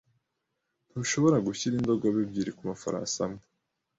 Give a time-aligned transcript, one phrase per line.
[0.89, 3.41] Ntushobora gushyira indogobe ebyiri kumafarasi amwe.